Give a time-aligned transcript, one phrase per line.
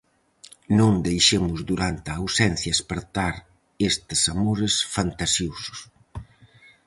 [0.79, 3.33] Non deixemos durante a ausencia espertar
[3.89, 5.79] estes amores fantasiosos.